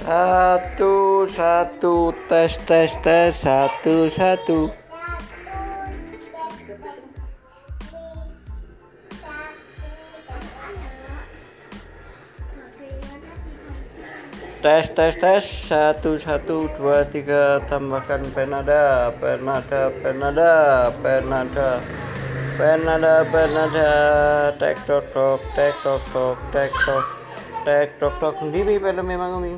Satu, 0.00 1.28
satu, 1.28 2.16
tes, 2.24 2.56
tes, 2.64 2.88
tes, 3.04 3.36
satu, 3.36 4.08
satu. 4.08 4.72
Tes, 14.64 14.88
tes, 14.96 15.14
tes, 15.20 15.44
satu, 15.68 16.16
satu, 16.16 16.72
dua, 16.80 17.04
tiga, 17.04 17.60
tambahkan 17.68 18.24
penada, 18.32 19.12
penada, 19.20 19.92
penada, 20.00 20.52
penada, 21.04 21.68
penada, 22.56 23.14
penada, 23.28 23.88
tek 24.56 24.80
tok 24.88 25.04
tok, 25.12 25.40
tek 25.52 25.76
tok 25.84 26.00
tek 26.56 26.72
tok, 26.88 27.19
tek 27.64 27.88
tok 28.00 28.14
tok 28.20 28.34
hindi 28.40 28.64
ba 28.64 28.88
pala 28.88 29.02
may 29.04 29.18
mga 29.20 29.38
may 29.44 29.54